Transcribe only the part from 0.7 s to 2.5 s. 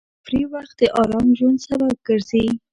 د ارام ژوند سبب ګرځي.